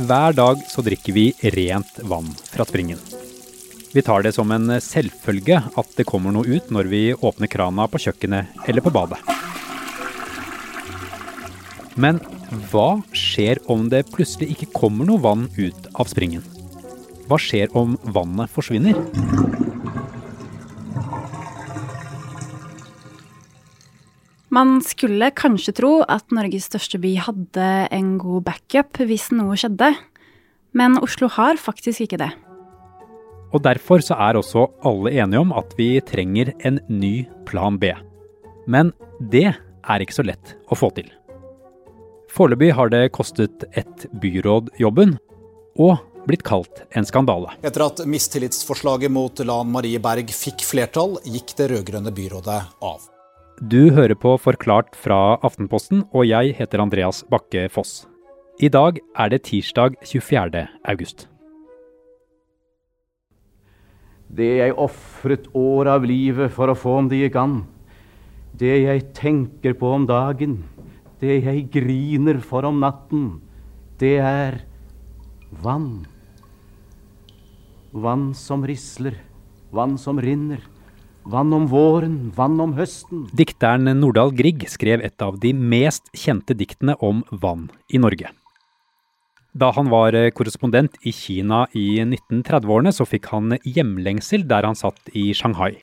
[0.00, 2.98] Hver dag så drikker vi rent vann fra springen.
[3.92, 7.88] Vi tar det som en selvfølge at det kommer noe ut når vi åpner krana
[7.90, 9.18] på kjøkkenet eller på badet.
[12.00, 12.20] Men
[12.70, 16.46] hva skjer om det plutselig ikke kommer noe vann ut av springen?
[17.26, 18.96] Hva skjer om vannet forsvinner?
[24.50, 29.92] Man skulle kanskje tro at Norges største by hadde en god backup hvis noe skjedde,
[30.74, 32.32] men Oslo har faktisk ikke det.
[33.54, 37.92] Og derfor så er også alle enige om at vi trenger en ny plan B.
[38.66, 38.90] Men
[39.30, 41.06] det er ikke så lett å få til.
[42.30, 45.16] Foreløpig har det kostet ett byråd jobben,
[45.78, 47.54] og blitt kalt en skandale.
[47.62, 53.10] Etter at mistillitsforslaget mot Lan Marie Berg fikk flertall, gikk det rød-grønne byrådet av.
[53.60, 58.06] Du hører på Forklart fra Aftenposten, og jeg heter Andreas Bakke Foss.
[58.56, 60.62] I dag er det tirsdag 24.
[60.88, 61.26] august.
[64.32, 67.58] Det jeg ofret år av livet for å få om det gikk an.
[68.56, 70.62] Det jeg tenker på om dagen,
[71.20, 73.42] det jeg griner for om natten,
[74.00, 74.62] det er
[75.52, 76.06] vann.
[77.92, 79.20] Vann som risler,
[79.68, 80.64] vann som rinner.
[81.28, 83.26] Vann om våren, vann om høsten.
[83.36, 88.30] Dikteren Nordahl Grieg skrev et av de mest kjente diktene om vann i Norge.
[89.52, 95.10] Da han var korrespondent i Kina i 1930-årene, så fikk han hjemlengsel der han satt
[95.12, 95.74] i Shanghai.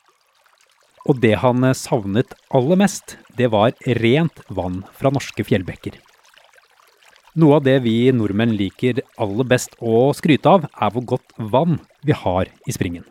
[1.08, 6.00] Og det han savnet aller mest, det var rent vann fra norske fjellbekker.
[7.38, 11.78] Noe av det vi nordmenn liker aller best å skryte av, er hvor godt vann
[12.02, 13.06] vi har i springen.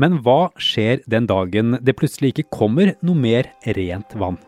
[0.00, 4.38] Men hva skjer den dagen det plutselig ikke kommer noe mer rent vann?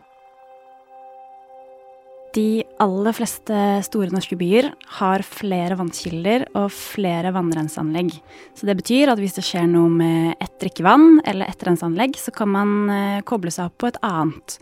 [2.35, 8.09] De aller fleste store norske byer har flere vannkilder og flere vannrenseanlegg.
[8.57, 12.33] Så det betyr at hvis det skjer noe med ett drikkevann eller ett renseanlegg, så
[12.35, 14.57] kan man eh, koble seg opp på et annet.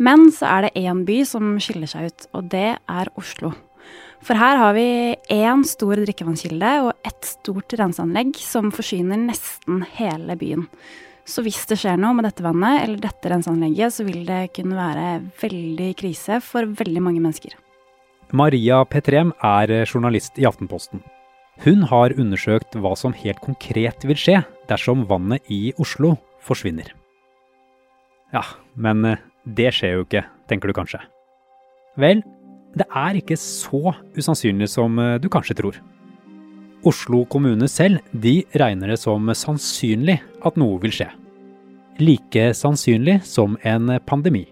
[0.00, 3.52] Men så er det én by som skiller seg ut, og det er Oslo.
[4.22, 10.36] For her har vi én stor drikkevannskilde og ett stort renseanlegg som forsyner nesten hele
[10.38, 10.68] byen.
[11.26, 14.78] Så hvis det skjer noe med dette vannet eller dette renseanlegget, så vil det kunne
[14.78, 15.08] være
[15.42, 17.56] veldig krise for veldig mange mennesker.
[18.32, 21.02] Maria Petrem er journalist i Aftenposten.
[21.62, 24.38] Hun har undersøkt hva som helt konkret vil skje
[24.70, 26.94] dersom vannet i Oslo forsvinner.
[28.32, 28.42] Ja,
[28.74, 31.02] men eh, det skjer jo ikke, tenker du kanskje.
[32.00, 32.22] Vel,
[32.78, 35.80] det er ikke så usannsynlig som eh, du kanskje tror.
[36.88, 41.10] Oslo kommune selv de regner det som sannsynlig at noe vil skje.
[42.02, 44.46] Like sannsynlig som en pandemi.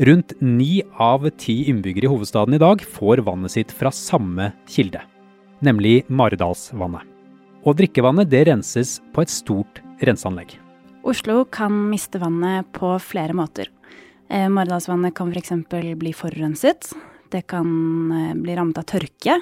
[0.00, 5.02] Rundt ni av ti innbyggere i hovedstaden i dag får vannet sitt fra samme kilde,
[5.64, 7.04] nemlig Maridalsvannet.
[7.60, 10.56] Og drikkevannet det renses på et stort renseanlegg.
[11.04, 13.68] Oslo kan miste vannet på flere måter.
[14.28, 15.52] Eh, Maridalsvannet kan f.eks.
[16.00, 16.92] bli forurenset.
[17.30, 17.68] Det kan
[18.12, 19.40] eh, bli rammet av tørke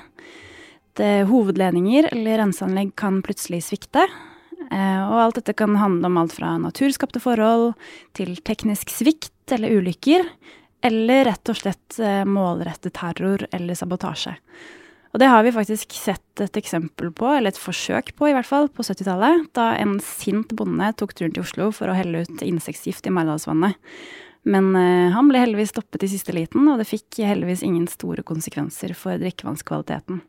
[0.99, 4.07] Det, hovedledninger eller renseanlegg kan plutselig svikte.
[4.69, 7.73] Eh, og alt dette kan handle om alt fra naturskapte forhold
[8.19, 10.27] til teknisk svikt eller ulykker,
[10.85, 14.35] eller rett og slett eh, målrettet terror eller sabotasje.
[15.15, 18.47] Og det har vi faktisk sett et eksempel på, eller et forsøk på i hvert
[18.47, 22.45] fall, på 70-tallet, da en sint bonde tok turen til Oslo for å helle ut
[22.45, 23.79] insektgift i Maridalsvannet.
[24.49, 28.25] Men uh, han ble heldigvis stoppet i siste liten, og det fikk heldigvis ingen store
[28.27, 30.23] konsekvenser for drikkevannskvaliteten.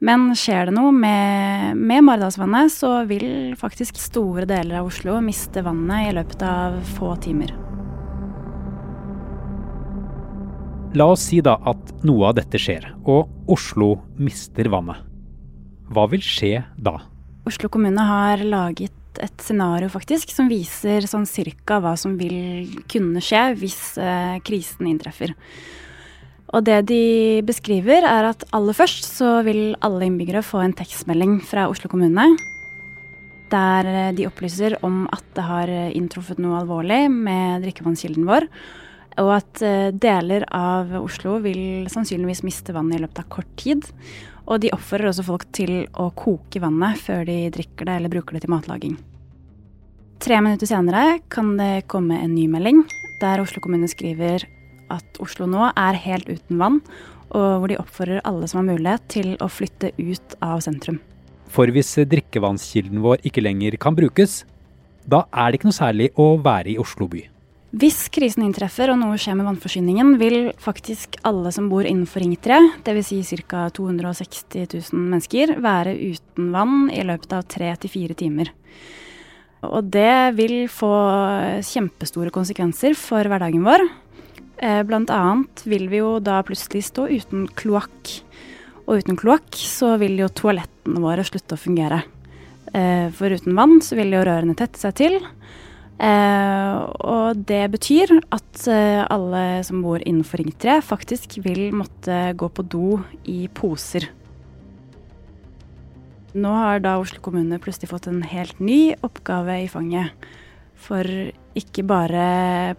[0.00, 5.60] Men skjer det noe med, med Maridalsvannet, så vil faktisk store deler av Oslo miste
[5.64, 7.52] vannet i løpet av få timer.
[10.96, 15.04] La oss si da at noe av dette skjer, og Oslo mister vannet.
[15.90, 16.96] Hva vil skje da?
[17.46, 23.22] Oslo kommune har laget et scenario faktisk som viser sånn cirka hva som vil kunne
[23.24, 25.34] skje hvis eh, krisen inntreffer.
[26.50, 27.02] Og det de
[27.46, 32.26] beskriver, er at aller først så vil alle innbyggere få en tekstmelding fra Oslo kommune.
[33.50, 38.48] Der eh, de opplyser om at det har inntruffet noe alvorlig med drikkevannskilden vår.
[39.18, 43.88] Og at eh, deler av Oslo vil sannsynligvis miste vannet i løpet av kort tid.
[44.46, 48.36] Og de oppfordrer også folk til å koke vannet før de drikker det eller bruker
[48.36, 48.96] det til matlaging.
[50.20, 52.82] Tre minutter senere kan det komme en ny melding
[53.22, 54.44] der Oslo kommune skriver
[54.90, 56.80] at Oslo nå er helt uten vann,
[57.30, 60.98] og hvor de oppfordrer alle som har mulighet til å flytte ut av sentrum.
[61.50, 64.42] For hvis drikkevannskilden vår ikke lenger kan brukes,
[65.06, 67.24] da er det ikke noe særlig å være i Oslo by.
[67.70, 72.32] Hvis krisen inntreffer og noe skjer med vannforsyningen, vil faktisk alle som bor innenfor Ring
[72.34, 73.10] 3, dvs.
[73.22, 73.68] Si ca.
[73.70, 78.50] 260 000 mennesker, være uten vann i løpet av tre til fire timer.
[79.70, 80.90] Og det vil få
[81.62, 83.86] kjempestore konsekvenser for hverdagen vår.
[84.58, 88.16] Eh, blant annet vil vi jo da plutselig stå uten kloakk.
[88.88, 92.02] Og uten kloakk så vil jo toalettene våre slutte å fungere.
[92.74, 95.20] Eh, for uten vann så vil jo rørene tette seg til.
[96.00, 102.30] Eh, og det betyr at eh, alle som bor innenfor Ring 3 faktisk vil måtte
[102.40, 102.86] gå på do
[103.28, 104.08] i poser.
[106.30, 110.14] Nå har da Oslo kommune plutselig fått en helt ny oppgave i fanget.
[110.80, 111.04] For
[111.58, 112.26] ikke bare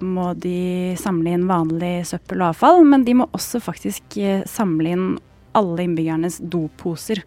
[0.02, 4.96] må de samle inn vanlig søppel og avfall, men de må også faktisk eh, samle
[4.96, 5.10] inn
[5.58, 7.22] alle innbyggernes doposer.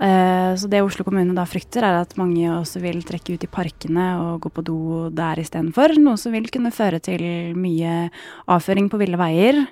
[0.00, 3.50] Eh, så det Oslo kommune da frykter, er at mange også vil trekke ut i
[3.52, 4.80] parkene og gå på do
[5.12, 5.98] der istedenfor.
[6.00, 7.24] Noe som vil kunne føre til
[7.58, 8.08] mye
[8.48, 9.64] avføring på ville veier.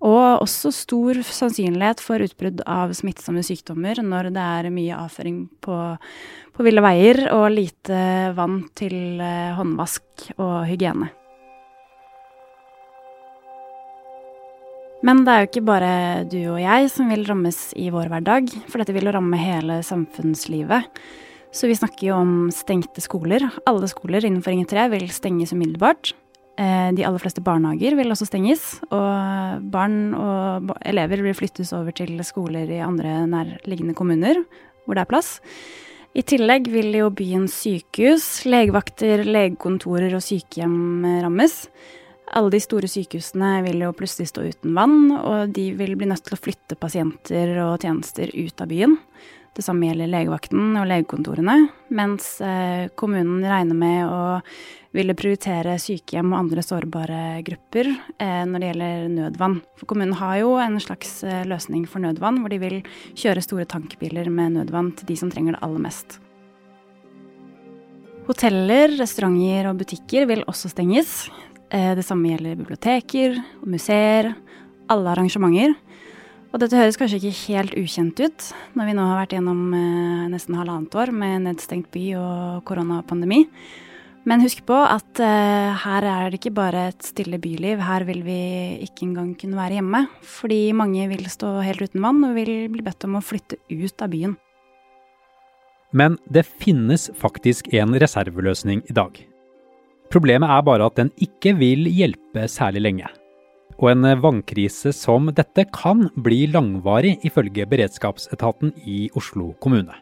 [0.00, 5.76] Og også stor sannsynlighet for utbrudd av smittsomme sykdommer når det er mye avføring på,
[6.56, 8.00] på ville veier og lite
[8.36, 11.12] vann til eh, håndvask og hygiene.
[15.06, 15.92] Men det er jo ikke bare
[16.28, 19.80] du og jeg som vil rammes i vår hverdag, for dette vil jo ramme hele
[19.86, 20.88] samfunnslivet.
[21.50, 23.46] Så vi snakker jo om stengte skoler.
[23.66, 26.12] Alle skoler innenfor Ring 3 vil stenges umiddelbart.
[26.60, 31.96] Eh, de aller fleste barnehager vil også stenges, og barn og elever vil flyttes over
[31.96, 34.44] til skoler i andre nærliggende kommuner
[34.84, 35.38] hvor det er plass.
[36.18, 41.68] I tillegg vil jo byens sykehus, legevakter, legekontorer og sykehjem rammes.
[42.30, 46.22] Alle de store sykehusene vil jo plutselig stå uten vann, og de vil bli nødt
[46.28, 48.94] til å flytte pasienter og tjenester ut av byen.
[49.56, 51.56] Det samme gjelder legevakten og legekontorene,
[51.98, 54.20] mens eh, kommunen regner med å
[54.94, 59.58] ville prioritere sykehjem og andre sårbare grupper eh, når det gjelder nødvann.
[59.80, 62.78] For kommunen har jo en slags eh, løsning for nødvann, hvor de vil
[63.18, 66.20] kjøre store tankbiler med nødvann til de som trenger det aller mest.
[68.30, 71.24] Hoteller, restauranter og butikker vil også stenges.
[71.70, 74.32] Eh, det samme gjelder biblioteker, museer,
[74.90, 75.76] alle arrangementer.
[76.50, 80.24] Og dette høres kanskje ikke helt ukjent ut, når vi nå har vært gjennom eh,
[80.32, 83.44] nesten halvannet år med nedstengt by og koronapandemi.
[84.28, 87.80] Men husk på at eh, her er det ikke bare et stille byliv.
[87.86, 88.40] Her vil vi
[88.84, 90.04] ikke engang kunne være hjemme.
[90.26, 94.04] Fordi mange vil stå helt uten vann og vil bli bedt om å flytte ut
[94.04, 94.36] av byen.
[95.96, 99.29] Men det finnes faktisk en reserveløsning i dag.
[100.10, 103.10] Problemet er bare at den ikke vil hjelpe særlig lenge.
[103.78, 109.94] Og en vannkrise som dette kan bli langvarig, ifølge beredskapsetaten i Oslo kommune.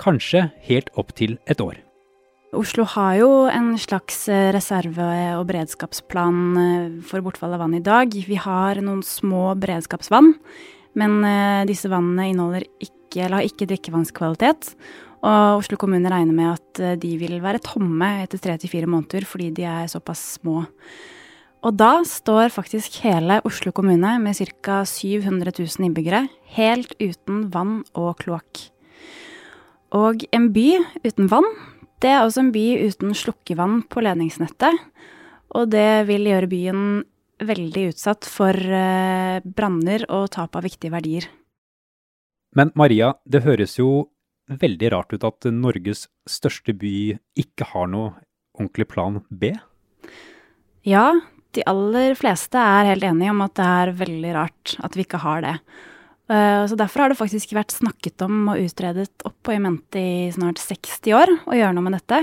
[0.00, 1.82] Kanskje helt opp til et år.
[2.56, 4.24] Oslo har jo en slags
[4.54, 8.10] reserve- og beredskapsplan eh, for bortfall av vann i dag.
[8.10, 10.32] Vi har noen små beredskapsvann,
[10.98, 14.72] men eh, disse vannene inneholder ikke, eller har ikke drikkevannskvalitet.
[15.20, 18.88] Og Oslo kommune regner med at eh, de vil være tomme etter tre til fire
[18.88, 20.64] måneder fordi de er såpass små.
[21.60, 24.80] Og da står faktisk hele Oslo kommune med ca.
[24.88, 26.24] 700 000 innbyggere
[26.56, 28.70] helt uten vann og kloakk.
[29.92, 30.68] Og en by
[31.04, 31.48] uten vann,
[32.00, 34.78] det er også en by uten slukkevann på ledningsnettet.
[35.52, 36.84] Og det vil gjøre byen
[37.44, 41.28] veldig utsatt for eh, branner og tap av viktige verdier.
[42.56, 44.08] Men Maria, det høres jo
[44.60, 48.14] veldig rart ut at Norges største by ikke har noe
[48.58, 49.52] ordentlig plan B?
[50.86, 51.12] Ja,
[51.54, 55.22] de aller fleste er helt enige om at det er veldig rart at vi ikke
[55.22, 55.56] har det.
[56.30, 60.00] Eh, så Derfor har det faktisk vært snakket om og utredet opp og i mente
[60.00, 62.22] i snart 60 år å gjøre noe med dette.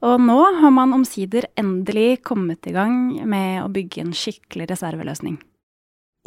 [0.00, 5.36] Og nå har man omsider endelig kommet i gang med å bygge en skikkelig reserveløsning.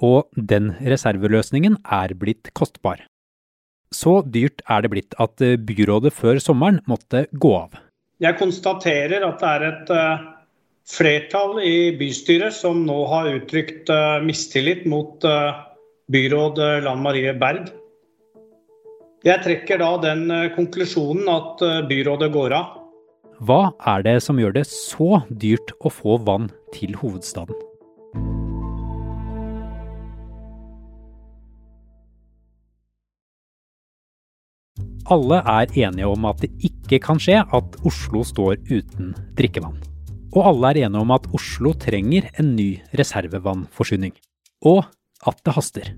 [0.04, 3.02] Og den reserveløsningen er blitt kostbar.
[3.94, 7.78] Så dyrt er det blitt at eh, byrådet før sommeren måtte gå av.
[8.24, 10.26] Jeg konstaterer at det er et eh,
[10.90, 15.24] flertall i bystyret som nå har uttrykt eh, mistillit mot
[16.14, 17.70] byråd Lan Marie Berg.
[19.24, 20.26] Jeg trekker da den
[20.58, 22.74] konklusjonen at byrådet går av.
[23.44, 27.56] Hva er det som gjør det så dyrt å få vann til hovedstaden?
[35.12, 39.76] Alle er enige om at det ikke kan skje at Oslo står uten drikkevann.
[40.34, 44.14] Og alle er enige om at Oslo trenger en ny reservevannforsyning.
[44.64, 44.86] Og
[45.28, 45.92] at det haster.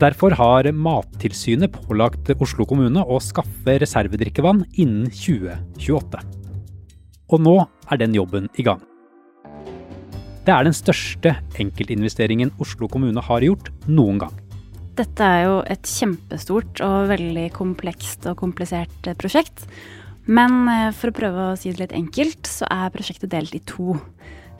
[0.00, 6.24] Derfor har Mattilsynet pålagt Oslo kommune å skaffe reservedrikkevann innen 2028.
[7.30, 7.54] Og nå
[7.92, 8.80] er den jobben i gang.
[10.44, 14.43] Det er den største enkeltinvesteringen Oslo kommune har gjort noen gang.
[14.94, 19.64] Dette er jo et kjempestort og veldig komplekst og komplisert eh, prosjekt.
[20.30, 23.62] Men eh, for å prøve å si det litt enkelt, så er prosjektet delt i
[23.66, 23.96] to.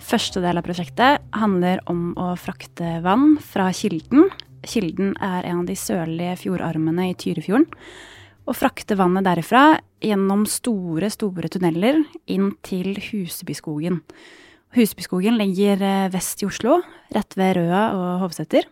[0.03, 4.27] Første del av prosjektet handler om å frakte vann fra Kilden.
[4.67, 7.71] Kilden er en av de sørlige fjordarmene i Tyrifjorden.
[8.45, 14.03] Og frakte vannet derifra gjennom store, store tunneler inn til Husebyskogen.
[14.75, 16.81] Husebyskogen ligger eh, vest i Oslo,
[17.15, 18.67] rett ved Røa og Hovseter.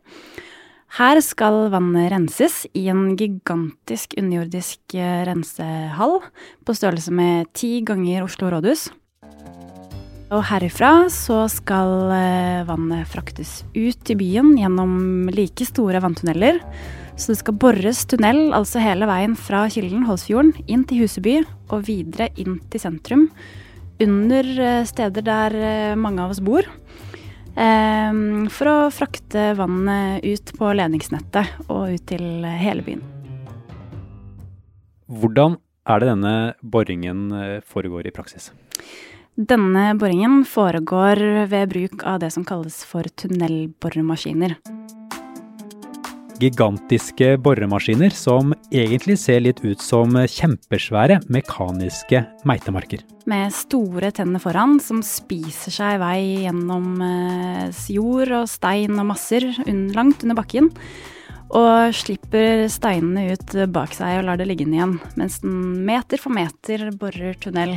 [0.93, 6.19] Her skal vannet renses i en gigantisk underjordisk eh, rensehall
[6.69, 8.91] på størrelse med ti ganger Oslo rådhus.
[10.37, 16.61] Og herifra så skal eh, vannet fraktes ut i byen gjennom like store vanntunneler.
[17.17, 21.39] Så det skal bores tunnel altså hele veien fra Kilden, Holsfjorden, inn til Huseby
[21.73, 23.31] og videre inn til sentrum
[23.97, 25.59] under eh, steder der
[25.97, 26.69] mange av oss bor.
[27.57, 33.03] Ehm, for å frakte vannet ut på ledningsnettet og ut til hele byen.
[35.13, 38.53] Hvordan er det denne boringen eh, foregår i praksis?
[39.37, 44.57] Denne boringen foregår ved bruk av det som kalles for tunnelboremaskiner
[46.43, 53.05] gigantiske boremaskiner som egentlig ser litt ut som kjempesvære mekaniske meitemarker.
[53.31, 59.47] Med store tenner foran som spiser seg vei gjennom eh, jord og stein og masser
[59.95, 60.73] langt under bakken.
[61.53, 66.33] Og slipper steinene ut bak seg og lar det ligge igjen, mens den meter for
[66.33, 67.77] meter borer tunnel.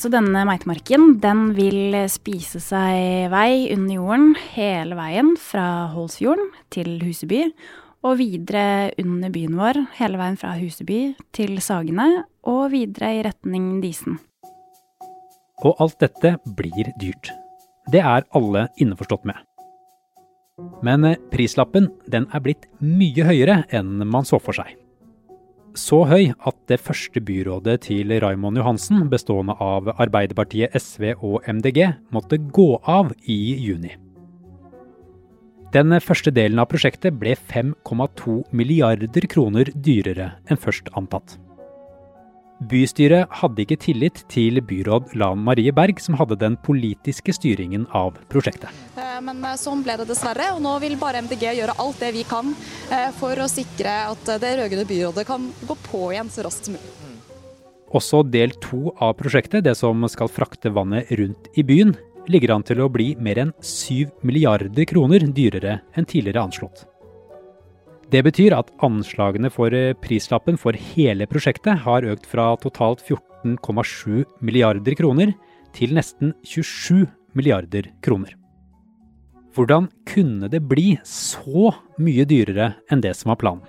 [0.00, 6.94] Så denne meitemarken den vil spise seg vei under jorden hele veien fra Holsfjorden til
[7.04, 7.42] Huseby,
[8.00, 11.02] og videre under byen vår, hele veien fra Huseby
[11.36, 12.06] til Sagene,
[12.48, 14.16] og videre i retning Disen.
[15.60, 17.34] Og alt dette blir dyrt.
[17.92, 19.36] Det er alle innforstått med.
[20.80, 24.79] Men prislappen den er blitt mye høyere enn man så for seg.
[25.78, 31.84] Så høy at det første byrådet til Raymond Johansen, bestående av Arbeiderpartiet, SV og MDG,
[32.10, 33.94] måtte gå av i juni.
[35.70, 41.36] Den første delen av prosjektet ble 5,2 milliarder kroner dyrere enn først antatt.
[42.60, 48.18] Bystyret hadde ikke tillit til byråd Lan Marie Berg, som hadde den politiske styringen av
[48.28, 48.68] prosjektet.
[49.00, 52.10] Eh, men eh, sånn ble det dessverre, og nå vil bare MDG gjøre alt det
[52.18, 52.52] vi kan
[52.92, 56.76] eh, for å sikre at det rød-grønne byrådet kan gå på igjen så raskt som
[56.76, 56.92] mulig.
[57.96, 61.96] Også del to av prosjektet, det som skal frakte vannet rundt i byen,
[62.28, 66.84] ligger an til å bli mer enn 7 milliarder kroner dyrere enn tidligere anslått.
[68.10, 74.24] Det betyr at anslagene for eh, prislappen for hele prosjektet har økt fra totalt 14,7
[74.42, 75.30] milliarder kroner
[75.76, 77.04] til nesten 27
[77.38, 78.32] milliarder kroner.
[79.54, 81.70] Hvordan kunne det bli så
[82.02, 83.68] mye dyrere enn det som var planen?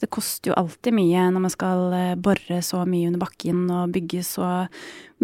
[0.00, 3.96] Det koster jo alltid mye når man skal eh, bore så mye under bakken og
[3.96, 4.52] bygge så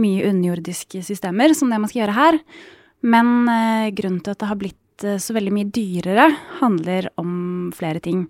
[0.03, 2.41] mye underjordiske systemer som det man skal gjøre her.
[3.07, 7.73] Men eh, grunnen til at det har blitt eh, så veldig mye dyrere, handler om
[7.77, 8.27] flere ting.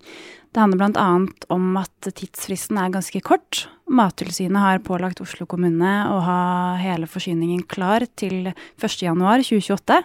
[0.51, 1.07] Det handler bl.a.
[1.53, 3.67] om at tidsfristen er ganske kort.
[3.87, 6.41] Mattilsynet har pålagt Oslo kommune å ha
[6.81, 8.49] hele forsyningen klar til
[8.81, 10.01] 1.1.2028.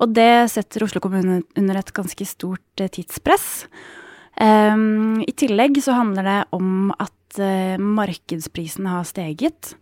[0.00, 3.66] Og det setter Oslo kommune under et ganske stort tidspress.
[4.40, 9.74] Um, I tillegg så handler det om at uh, markedsprisene har steget.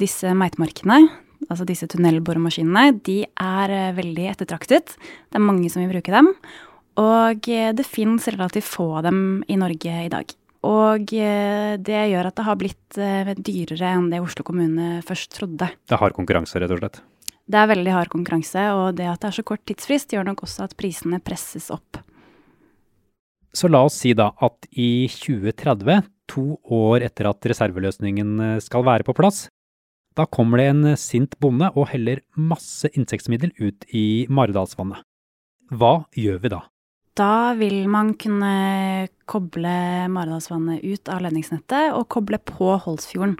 [0.00, 1.04] Disse meitemarkene,
[1.48, 4.96] altså disse tunnelboremaskinene, de er uh, veldig ettertraktet.
[4.98, 6.32] Det er mange som vil bruke dem.
[7.00, 10.36] Og uh, det fins relativt få av dem i Norge i dag.
[10.68, 12.98] Og det gjør at det har blitt
[13.40, 15.70] dyrere enn det Oslo kommune først trodde.
[15.88, 16.98] Det er hard konkurranse, rett og slett?
[17.50, 20.44] Det er veldig hard konkurranse, og det at det er så kort tidsfrist, gjør nok
[20.46, 21.98] også at prisene presses opp.
[23.50, 28.84] Så la oss si da at i 2030, to år etter at reserveløsningen eh, skal
[28.86, 29.48] være på plass,
[30.18, 35.04] da kommer det en sint bonde og heller masse insektmiddel ut i Maridalsvannet.
[35.70, 36.64] Hva gjør vi da?
[37.18, 39.74] Da vil man kunne koble
[40.10, 43.36] Maridalsvannet ut av ledningsnettet og koble på Holsfjorden.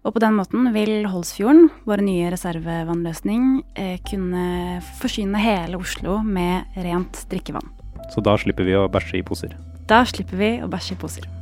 [0.00, 6.64] Og på den måten vil Holsfjorden, vår nye reservevannløsning, eh, kunne forsyne hele Oslo med
[6.76, 7.68] rent drikkevann.
[8.12, 9.56] Så da slipper vi å bæsje i poser.
[9.86, 11.39] Da slipper vi å bæsje i poser.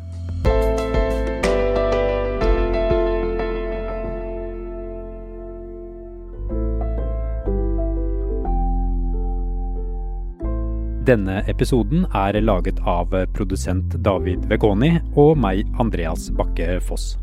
[11.08, 17.14] Denne episoden er laget av produsent David Vekoni og meg, Andreas Bakke Foss.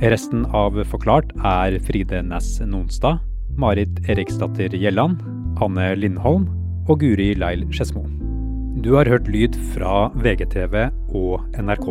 [0.00, 3.20] Resten av Forklart er Fride Næss Nonstad,
[3.60, 5.20] Marit Eriksdatter Gjelland,
[5.60, 6.48] Anne Lindholm
[6.88, 8.06] og Guri Leil Skedsmo.
[8.80, 11.90] Du har hørt lyd fra VGTV og NRK.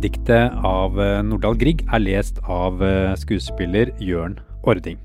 [0.00, 0.96] Diktet av
[1.28, 2.80] Nordahl Grieg er lest av
[3.20, 4.96] skuespiller Jørn Ording.